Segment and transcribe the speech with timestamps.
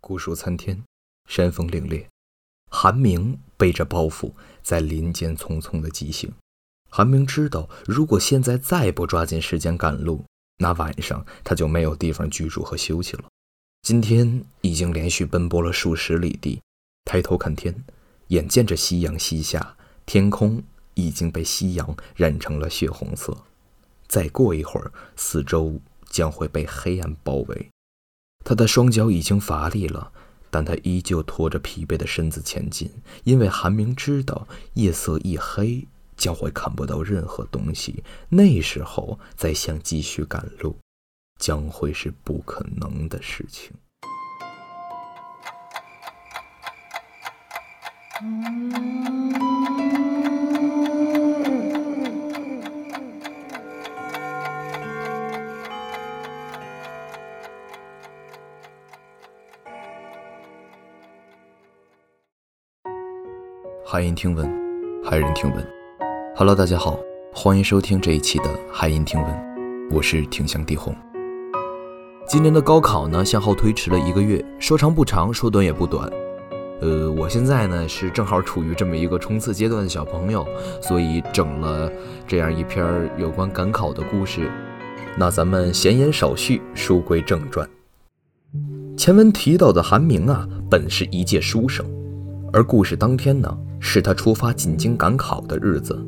[0.00, 0.82] 古树参天，
[1.28, 2.06] 山峰凛冽。
[2.70, 4.32] 韩明背着包袱
[4.62, 6.32] 在林间匆匆的疾行。
[6.90, 10.24] 韩明知道，如果现在再不抓紧时间赶路，
[10.58, 13.24] 那晚上他就没有地方居住和休息了。
[13.82, 16.60] 今天已经连续奔波了数十里地，
[17.04, 17.84] 抬头看天，
[18.28, 20.62] 眼见着夕阳西下，天空
[20.94, 23.36] 已经被夕阳染成了血红色。
[24.06, 27.68] 再过一会儿，四周将会被黑暗包围。
[28.48, 30.10] 他的双脚已经乏力了，
[30.48, 32.90] 但他依旧拖着疲惫的身子前进，
[33.24, 35.86] 因为韩明知道夜色一黑
[36.16, 40.74] 将会看不到任何东西，那时候再想继续赶路，
[41.38, 43.70] 将会是不可能的事情。
[63.90, 64.46] 海音听闻，
[65.02, 65.66] 骇人听闻。
[66.36, 67.00] Hello，大家好，
[67.32, 70.94] 欢迎收听这一期的海音听闻，我是挺香地红。
[72.28, 76.06] 今年的高考呢，向后推迟了一个月，说长不长，说短也不短。
[76.82, 80.46] 呃，我现在呢是正好处于这么一个冲刺阶段的小朋友，
[80.82, 81.90] 所以整了
[82.26, 84.50] 这样一篇有关赶考的故事。
[85.16, 87.66] 那咱们闲言少叙，书归正传。
[88.98, 91.86] 前文提到的韩明啊，本是一介书生。
[92.50, 95.98] 而故事当天呢，是他出发进京赶考的日子。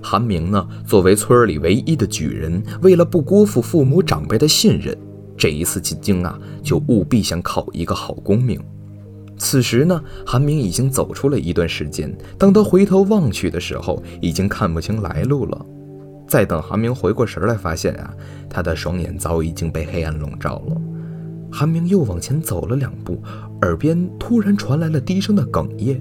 [0.00, 4.96] 韩明呢，作为村里唯一的举人，为了不辜负父母长辈的信任，
[5.36, 8.60] 这一次进京啊，就务必想考一个好功名。
[9.36, 15.66] 此时呢，韩明已经走出了一段时间，当他回头望去的时候，已经看不清来路了。
[16.26, 18.12] 再等韩明回过神来，发现啊，
[18.50, 20.76] 他的双眼早已经被黑暗笼罩了。
[21.50, 23.22] 韩明又往前走了两步，
[23.62, 26.00] 耳边突然传来了低声的哽咽。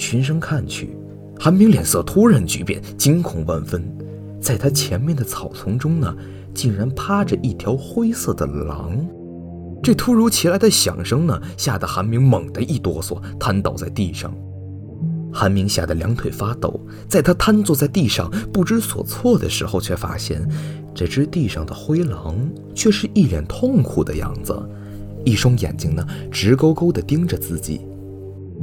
[0.00, 0.96] 循声看去，
[1.38, 3.84] 韩明脸色突然巨变，惊恐万分。
[4.40, 6.16] 在他前面的草丛中呢，
[6.54, 8.98] 竟然趴着一条灰色的狼。
[9.82, 14.34] 这突如其来的响声呢，吓得韩明猛地一哆嗦，瘫倒在地上。
[15.30, 20.48] 韩明吓得两腿发抖，在他瘫坐在地上不知所措的时候，却发现。
[20.94, 22.36] 这只地上的灰狼
[22.74, 24.58] 却是一脸痛苦的样子，
[25.24, 27.82] 一双眼睛呢直勾勾地盯着自己。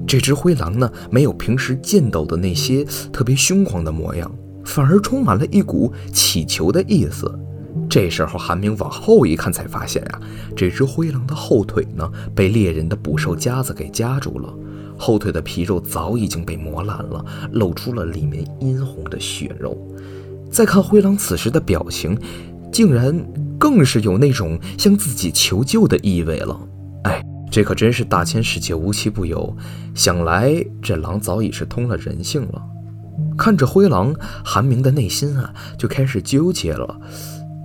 [0.07, 4.31] 这只灰狼呢没有平时见到的那些特别凶狂的模样，
[4.63, 7.29] 反而充满了一股乞求的意思。
[7.89, 10.19] 这时候韩明往后一看，才发现啊，
[10.55, 14.51] 这只灰狼的后腿呢被猎人的捕兽夹子给夹住了，
[14.97, 19.77] 后腿的皮肉早已经被磨烂了，露出了里面殷红的血肉。
[20.49, 22.17] 再看灰狼此时的表情，
[22.71, 23.25] 竟然
[23.59, 26.59] 更是有那种向自己求救的意味了。
[27.49, 29.55] 这可真是大千世界无奇不有，
[29.95, 32.61] 想来这狼早已是通了人性了。
[33.37, 34.13] 看着灰狼，
[34.43, 36.99] 韩明的内心啊就开始纠结了。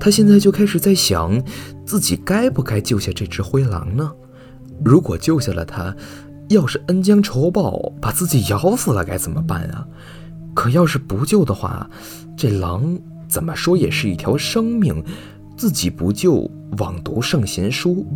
[0.00, 1.42] 他现在就开始在想，
[1.86, 4.12] 自己该不该救下这只灰狼呢？
[4.84, 5.94] 如果救下了它，
[6.48, 9.86] 要是恩将仇报，把自己咬死了该怎么办啊？
[10.54, 11.88] 可要是不救的话，
[12.36, 15.02] 这狼怎么说也是一条生命，
[15.56, 18.06] 自己不救，枉读圣贤书，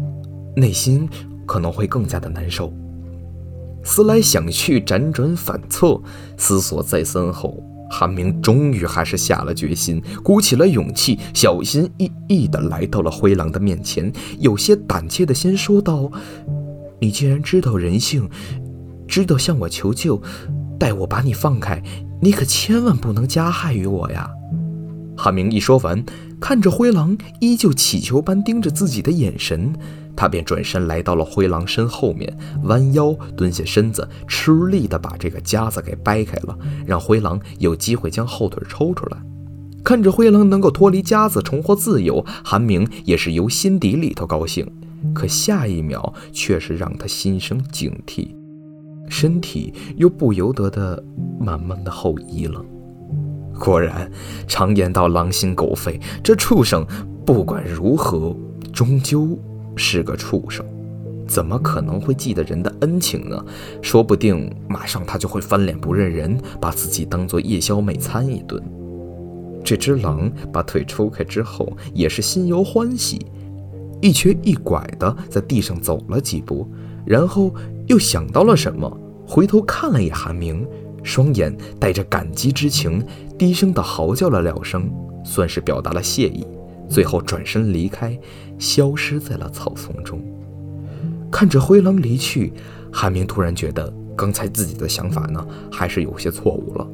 [0.56, 1.08] 内心
[1.46, 2.72] 可能会更加的难受。
[3.82, 6.00] 思来想去，辗转反侧，
[6.36, 16.10] 思索再三后，韩明终于还是下了决心，鼓起了勇气，小心翼翼地来到了灰狼的面前，有些胆怯地先说道
[17.00, 18.28] ：“你既然知道人性，
[19.06, 20.20] 知道向我求救，
[20.78, 21.82] 待我把你放开。”
[22.18, 24.26] 你可千万不能加害于我呀！
[25.18, 26.02] 韩明一说完，
[26.40, 29.74] 看着灰狼依旧乞求般盯着自己的眼神，
[30.16, 39.18] 他便转身来到了灰狼身后面，弯腰蹲下身子，吃力地把这个夹子给掰开了，让灰狼有机会将后腿抽出来。
[39.84, 44.66] 看着灰狼能够脱离夹子，重获自由，韩明也是由心底里头高兴。
[45.14, 48.34] 可下一秒，却是让他心生警惕。
[49.08, 51.00] 身体又不由得的
[51.38, 52.60] 慢慢的后移了。
[53.56, 54.10] 果然，
[54.48, 56.84] 常言道狼心狗肺，这畜生
[57.24, 58.36] 不管如何，
[58.72, 59.38] 终究
[59.76, 60.64] 是个畜生，
[61.28, 63.44] 怎么可能会记得人的恩情呢？
[63.82, 68.62] 说不定马上他就会翻脸不认人，把自己当做夜宵美餐一顿。
[69.62, 73.26] 这只狼把腿抽开之后，也是心有欢喜，
[74.00, 76.66] 一瘸一拐的在地上走了几步。
[77.04, 77.54] 然后
[77.86, 78.90] 又想到了什么，
[79.28, 80.66] 回头看了一眼韩明，
[81.02, 83.04] 双眼带着感激之情，
[83.36, 84.90] 低声的嚎叫了两声，
[85.24, 86.46] 算是表达了谢意。
[86.88, 88.18] 最后转身离开，
[88.58, 90.20] 消失在了草丛中。
[91.30, 92.52] 看着灰狼离去，
[92.92, 96.86] 韩明突然觉得刚才自己的想法呢，还是有些错误了。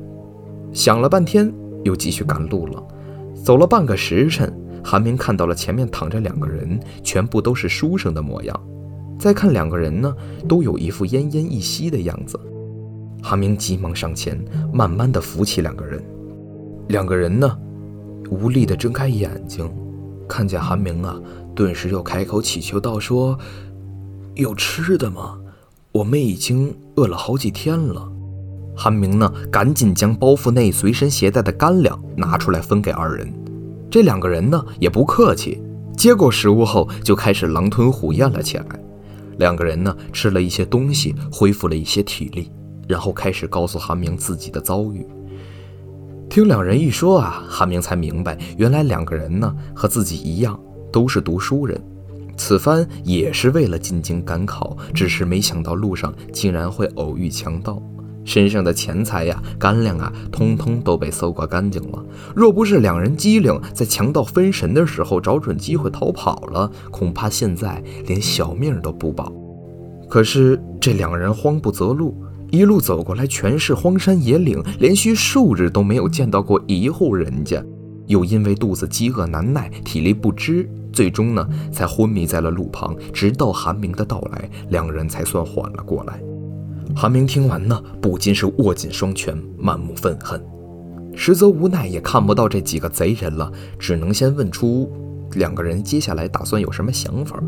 [0.73, 1.53] 想了半天，
[1.85, 2.83] 又继续赶路了。
[3.45, 4.53] 走了半个时辰，
[4.83, 8.59] 韩明看到了前面躺着两个人，全部都是书生的模样。
[9.19, 10.13] 再看两个人呢，
[10.49, 12.41] 都有一副奄奄一息的样子。
[13.23, 14.43] 韩明急忙上前，
[14.73, 16.03] 慢慢的扶起两个人。
[16.89, 17.57] 两个人呢，
[18.31, 19.71] 无力的睁开眼睛，
[20.29, 21.21] 看见韩明啊，
[21.55, 23.39] 顿时又开口祈求道：“说，
[24.35, 25.39] 有吃的吗？
[25.93, 28.11] 我们已经饿了好几天了。”
[28.75, 33.31] 韩明呢，赶紧将包袱内随身携带的干粮拿出来分给二人。
[33.91, 35.63] 这两个人呢，也不客气，
[35.95, 38.67] 接过食物后就开始狼吞虎咽了起来。
[39.39, 42.51] 两个人呢，吃了一些东西，恢复了一些体力，
[42.89, 45.07] 然后开始告诉韩明自己的遭遇。
[46.33, 50.59] 听两人一说啊，韩明才明白，原来两个人呢和自己一样，
[50.91, 51.79] 都是读书人，
[52.39, 57.83] 此番也是为了进京赶考，只是没想到路上竟然会偶遇强盗。
[58.25, 62.03] 身上的钱财呀、干粮啊，通通都被搜刮干净了。
[62.35, 69.31] 若不是两人机灵，在强盗分神的时候找准机会逃跑了，恐怕现在连小命都不保。
[70.09, 72.17] 可是这两人慌不择路，
[72.53, 77.65] 一路走过来全是荒山野岭，连续数日都没有见到过一户人家，
[78.09, 82.95] 又因为肚子饥饿难耐，体力不支，最终呢才昏迷在了路旁。
[83.11, 86.21] 直到韩明的到来，两人才算缓了过来。
[86.95, 90.39] 韩明听完呢，不禁是握紧双拳，满目愤恨。
[91.17, 94.93] 实则无奈，也看不到这几个贼人了，只能先问出
[95.37, 97.43] 两个人接下来打算有什么想法。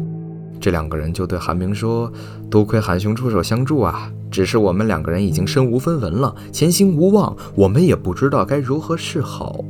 [0.64, 2.10] 这两个人就对韩明说
[2.48, 4.10] ：“多亏韩兄出手相助啊！
[4.30, 9.62] 只是我们两个人已经身无分文了，前行无望，我们也不知道该如何是好。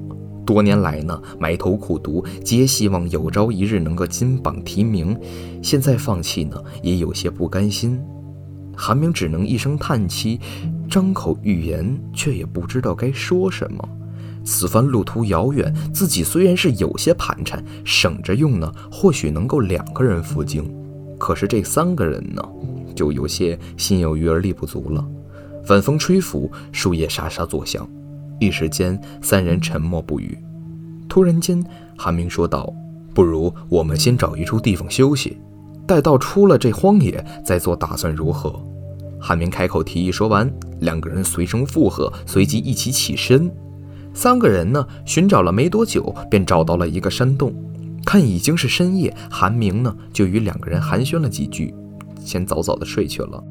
[0.46, 5.18] 多年来呢，埋头苦读，皆希望有朝一日能够金榜题名。
[5.60, 8.00] 现在放弃呢，也有些不甘心。”
[8.78, 10.38] 韩明只能一声叹气，
[10.88, 13.88] 张口欲言，却也不知道该说什么。
[14.44, 20.64] 此番路途遥远，自己虽然是有些盘缠，省着用呢，或许能够两个人赴京。
[21.18, 22.42] 可是这三个人呢，
[22.94, 25.04] 就有些心有余而力不足了。
[25.68, 27.88] 晚风吹拂，树叶沙沙作响，
[28.38, 30.36] 一时间三人沉默不语。
[31.08, 31.64] 突然间，
[31.96, 32.72] 韩明说道
[33.14, 35.38] ：“不如我们先找一处地方休息。”
[35.86, 38.58] 待到出了这荒野，再做打算如何？
[39.20, 40.50] 韩明开口提议，说完，
[40.80, 43.50] 两个人随声附和，随即一起起身。
[44.12, 47.54] 三个人呢，寻找了没多久，便找到了一个山洞。
[48.04, 51.74] 看已经是深夜，韩明呢就与两个人寒暄了几句，
[52.24, 53.42] 先早早的睡去了。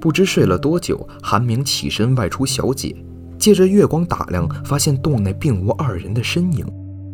[0.00, 2.94] 不知睡了多久，韩明起身外出小解，
[3.38, 6.66] 借着月光打量，发现洞内并无二人的身影。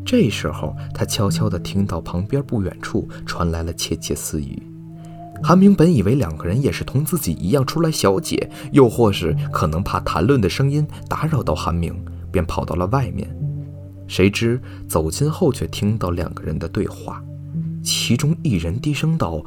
[0.04, 4.62] 这时候，他悄悄地听到旁边不远处传来了窃窃私语。
[5.43, 11.94] 韩明本以为两个人也是同自己一样出来小解，又或是可能怕谈论的声音打扰到韩明，
[12.31, 13.28] 便跑到了外面。
[14.06, 17.22] 谁知走近后，却听到两个人的对话，
[17.82, 19.43] 其中一人低声道。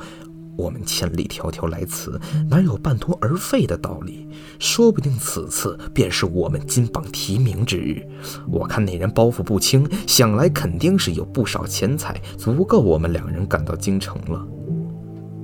[0.57, 2.17] 我们千里迢迢来此，
[2.49, 4.25] 哪有半途而废的道理？
[4.57, 8.01] 说不定此次便是我们金榜题名之日。
[8.47, 14.47] 我看那人包袱不轻，想来肯定是有不少钱财，足够我们两人赶到京城了。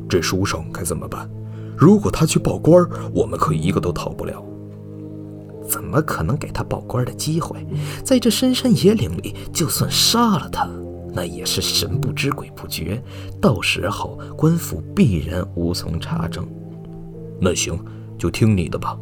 [0.07, 1.30] 这书生该怎么办？
[1.78, 4.42] 如果他去报官，我们可一个都逃不了。
[5.71, 7.66] 怎么可能给他报官的机会？
[8.04, 10.69] 在这深山野岭里，就算杀了他。
[11.13, 13.01] 那也是神不知鬼不觉，
[13.40, 16.45] 到时候官府必然无从查证。
[17.40, 17.80] 那行，
[18.18, 18.97] 就听你的吧。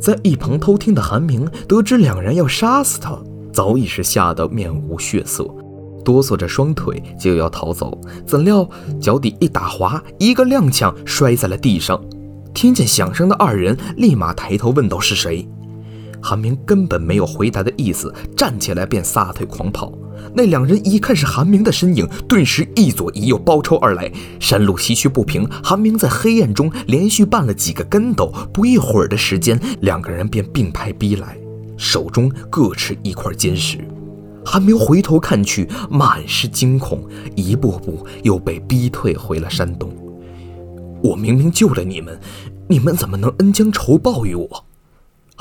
[0.00, 3.18] 在一旁偷听的韩明得知两人要杀死他，
[3.52, 5.44] 早已是吓得面无血色，
[6.04, 8.68] 哆嗦着双腿就要逃走，怎料
[9.00, 12.00] 脚底一打滑，一个踉跄摔在了地上。
[12.54, 15.48] 听见响声的二人立马抬头问道：“是谁？”
[16.22, 19.92] 韩明根本没有回答的意思，站起来便撒腿狂跑。
[20.34, 24.10] 那两人一看是韩明的身影，顿时一左一右包抄而来。
[24.38, 31.36] 山路崎岖不平，韩明在黑暗中连续绊了几个跟斗，不一会儿的时间，两个人便并排逼来，
[31.76, 33.78] 手中各持一块坚石。
[34.44, 39.92] 韩明回头看去，满是惊恐，一步步又被逼退回了山洞。
[41.02, 42.18] 我明明救了你们，
[42.68, 44.64] 你们怎么能恩将仇报于我？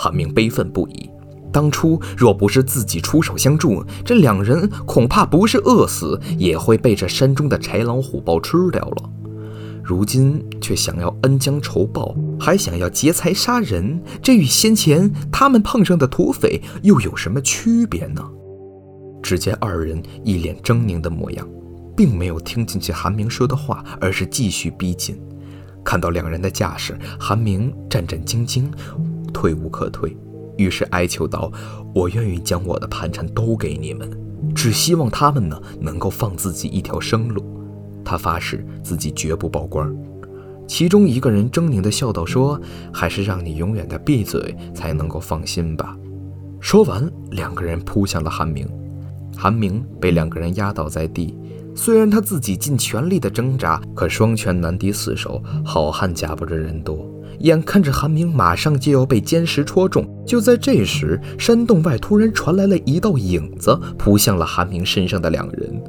[0.02, 1.08] 韩明悲愤不已。
[1.54, 9.10] 当初若不是自己出手相助，这两人恐怕不是饿死，也会被这山中的豺狼虎豹吃掉了。
[9.84, 18.24] 如今却想要恩将仇报，还想要劫财杀人，这与先前他们碰上的土匪又有什么区别呢？
[19.22, 21.48] 只见二人一脸狰狞的模样，
[21.96, 25.22] 并没有听进去韩明说的话，而是继续逼近。
[25.84, 28.66] 看到两人的架势，韩明战战兢兢，
[29.42, 30.16] 退无可退，
[30.56, 31.52] 于是哀求道
[31.96, 34.08] ：“我愿意将我的盘缠都给你们，
[34.54, 37.44] 只希望他们呢能够放自己一条生路。”
[38.06, 39.92] 他发誓自己绝不报官。
[40.68, 42.62] 其中一个人狰狞地笑道：“说
[42.94, 45.98] 还是让你永远的闭嘴，才能够放心吧。”
[46.62, 48.70] 说完，两个人扑向了韩明。
[49.36, 51.36] 韩明被两个人压倒在地。
[51.74, 57.10] 虽然他自己尽全力的挣扎，可双拳难敌四手，好汉架不住人多。
[57.42, 65.82] 眼看着韩明马上就要被坚石戳中，就在这时，山洞外突然传来了一道影子，扑向了韩明身上的两人。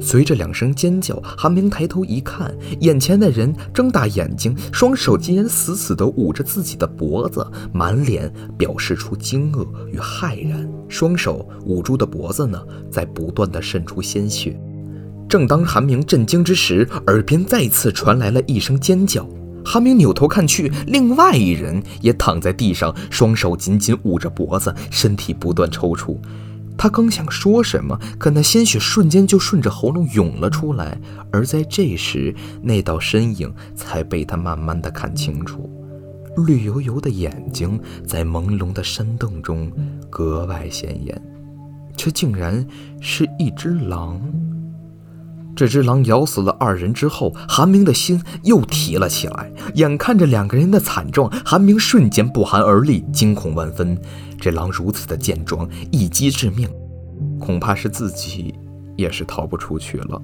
[0.00, 10.68] 随着两声尖叫，韩明抬头一看，眼前的人睁大眼睛，双手竟然死死地捂着自己的脖子，满脸表示出惊愕与骇然。
[10.88, 14.60] 双手捂住的脖子呢，在不断地渗出鲜血。
[15.28, 19.24] 正当韩明震惊之时，耳边再次传来了一声尖叫。
[19.64, 26.18] 韩明扭头看去，另外一人也躺在地上，双手紧紧捂着脖子，身体不断抽搐。
[26.76, 30.98] 他刚想说什么，可那鲜血瞬间就顺着喉咙涌了出来。
[31.30, 35.70] 而在这时，那道身影才被他慢慢的看清楚，
[36.46, 39.70] 绿油油的眼睛在朦胧的山洞中
[40.10, 41.22] 格外显眼，
[41.94, 42.66] 这竟然
[43.00, 44.20] 是一只狼。
[45.54, 49.52] 这只狼咬死了二人之后，韩明的心又提了起来。
[49.74, 53.96] 眼看着两个人的惨状，韩明瞬间不寒而栗，惊恐万分。
[54.40, 56.68] 这狼如此的健壮，一击致命，
[57.38, 58.54] 恐怕是自己
[58.96, 60.20] 也是逃不出去了。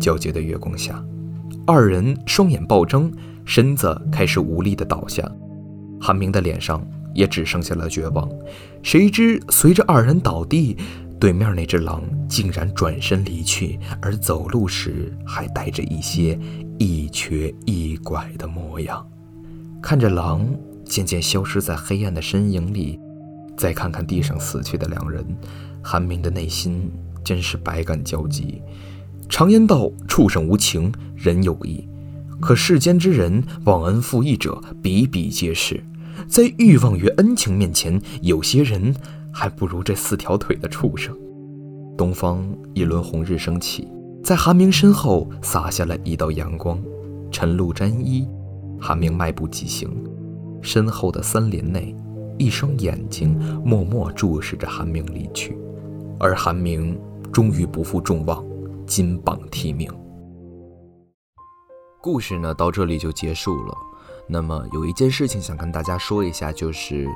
[0.00, 1.02] 皎洁的月光下，
[1.66, 3.10] 二人双眼暴睁，
[3.44, 5.30] 身子开始无力的倒下。
[6.00, 8.28] 韩明的脸上也只剩下了绝望。
[8.82, 10.76] 谁知随着二人倒地，
[11.22, 16.36] 对面那只狼竟然转身离去，而走路时还带着一些
[16.80, 19.08] 一瘸一拐的模样。
[19.80, 20.44] 看着狼
[20.84, 22.98] 渐渐消失在黑暗的身影里，
[23.56, 25.24] 再看看地上死去的两人，
[25.80, 26.90] 韩明的内心
[27.22, 28.60] 真是百感交集。
[29.28, 31.86] 常言道：“畜生无情，人有意。”
[32.42, 35.84] 可世间之人忘恩负义者比比皆是，
[36.26, 38.92] 在欲望与恩情面前，有些人。
[39.32, 41.16] 还不如这四条腿的畜生。
[41.96, 43.88] 东方一轮红日升起，
[44.22, 46.80] 在韩明身后洒下了一道阳光。
[47.30, 48.28] 晨露沾衣，
[48.80, 49.90] 韩明迈步疾行。
[50.60, 51.94] 身后的森林内，
[52.38, 55.56] 一双眼睛默默注视着韩明离去。
[56.18, 56.98] 而韩明
[57.32, 58.44] 终于不负众望，
[58.86, 59.90] 金榜题名。
[62.00, 63.74] 故事呢，到这里就结束了。
[64.28, 67.08] 那么有一件事情想跟大家说一下，就是。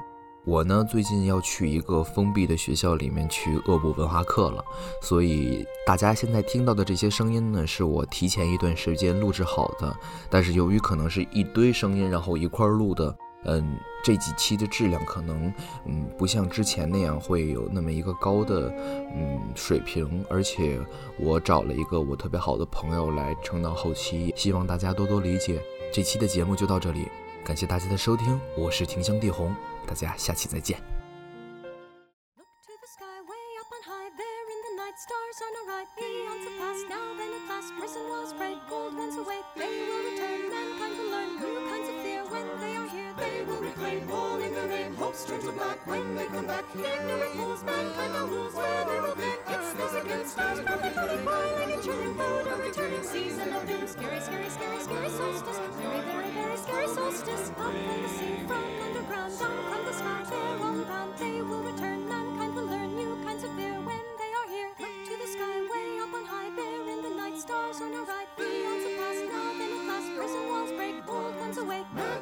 [0.47, 4.65] 我呢，最近要去一个封闭的学校里面去恶补文化课了，
[5.03, 9.93] 所以大家现在听到的这些声音呢，是我提前一段时间录制好的。
[10.31, 13.13] 但是由于可能是一堆声音，然后一块儿录的，
[13.47, 15.53] 嗯，这几期的质量可能，
[15.85, 18.73] 嗯，不像之前那样会有那么一个高的，
[19.17, 20.25] 嗯，水平。
[20.31, 20.79] 而且
[21.19, 25.61] 我找了一个我特别好的朋友来承担后期，希望大家多多理解。
[25.93, 27.09] 这期的节目就到这里，
[27.45, 29.53] 感谢大家的收听，我是庭香地红。
[29.87, 30.96] 大家下期再见。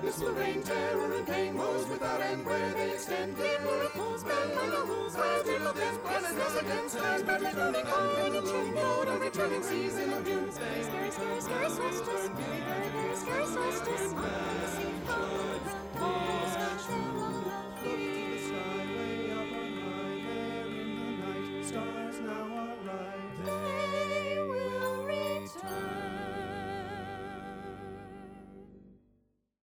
[0.04, 3.36] madness will terror and pain, woes without end, where they extend.
[3.36, 6.98] The miracles, bell, and the rules, where till of them, planet against.
[6.98, 10.82] stars badly turning and a tune, board, a returning season of doomsday.
[10.82, 14.08] Scary, scary, scary, scary, scary, scary, scary, scary, scary, scary, scary, scary,
[14.68, 15.73] scary,